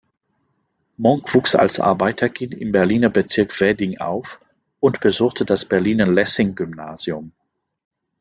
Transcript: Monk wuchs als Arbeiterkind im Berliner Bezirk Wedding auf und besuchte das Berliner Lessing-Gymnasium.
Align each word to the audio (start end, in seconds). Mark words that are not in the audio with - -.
Monk 0.97 1.31
wuchs 1.35 1.53
als 1.53 1.79
Arbeiterkind 1.79 2.55
im 2.55 2.71
Berliner 2.71 3.09
Bezirk 3.09 3.59
Wedding 3.59 3.99
auf 3.99 4.39
und 4.79 4.99
besuchte 4.99 5.45
das 5.45 5.63
Berliner 5.65 6.07
Lessing-Gymnasium. 6.07 7.33